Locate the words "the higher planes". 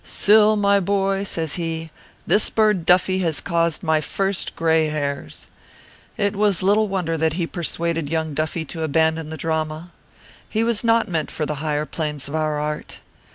11.45-12.27